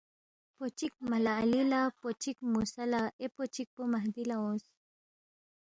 پو 0.55 0.65
چک 0.77 0.93
ملا 1.09 1.33
علی 1.43 1.61
لا 1.71 1.81
پو 1.99 2.07
چک 2.21 2.37
موسیٰ 2.53 2.87
لا 2.91 3.01
اے 3.19 3.27
پو 3.35 3.41
چک 3.55 3.67
پو 3.75 3.81
مہدی 3.93 4.23
لا 4.29 4.35
اونگس۔ 4.41 4.65